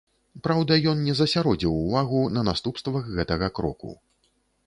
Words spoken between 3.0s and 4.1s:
гэтага кроку.